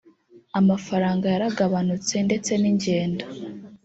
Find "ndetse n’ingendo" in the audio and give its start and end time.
2.27-3.25